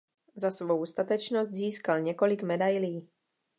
Za 0.35 0.51
svou 0.51 0.85
statečnost 0.85 1.51
získal 1.53 1.99
několik 1.99 2.43
medailí. 2.43 3.09